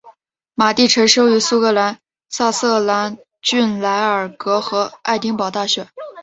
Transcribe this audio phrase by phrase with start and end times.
[0.55, 5.89] 马地臣生于苏格兰萨瑟兰郡莱尔格和爱丁堡大学。